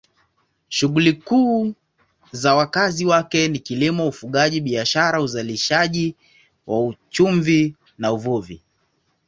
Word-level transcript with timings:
Shughuli 0.69 1.13
kuu 1.13 1.73
za 2.31 2.55
wakazi 2.55 3.05
wake 3.05 3.47
ni 3.47 3.59
kilimo, 3.59 4.07
ufugaji, 4.07 4.61
biashara, 4.61 5.21
uzalishaji 5.21 6.15
wa 6.67 6.95
chumvi 7.09 7.75
na 7.97 8.11
uvuvi. 8.13 8.61